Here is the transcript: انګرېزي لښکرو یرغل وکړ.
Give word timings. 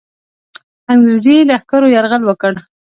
انګرېزي 0.91 1.35
لښکرو 1.49 1.87
یرغل 1.95 2.21
وکړ. 2.25 2.53